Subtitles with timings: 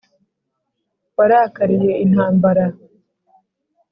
[1.17, 2.65] Warakariye intambara